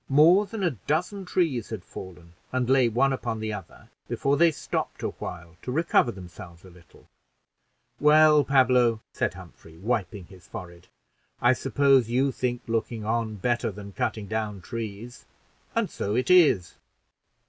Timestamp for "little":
6.71-7.07